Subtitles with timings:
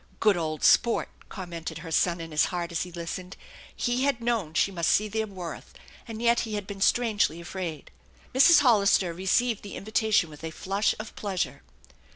[0.19, 3.37] "Good old sport!" commented her son in his heart as he listened.
[3.75, 5.75] He had known she must see their worth,
[6.07, 7.91] and yet he had been strangely afraid.
[8.33, 8.61] Mrs.
[8.61, 11.61] Hollister received the invitation with a flush of pleasure.